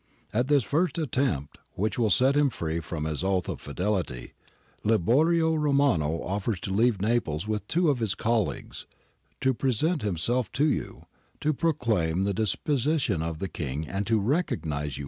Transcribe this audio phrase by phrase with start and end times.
[0.33, 4.33] At this first attempt, which will set him free from his oath of fidelity,
[4.83, 8.87] Liborio Romano offers to leave Naples with two of his colleagues,
[9.41, 11.05] to present himself to you,
[11.41, 14.99] to proclaim the de position of the King and to recognise you as Dictator.'